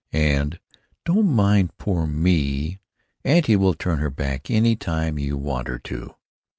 [0.13, 0.59] and:
[1.05, 2.79] "Don't mind poor me.
[3.23, 6.15] Auntie will turn her back any time you want her to."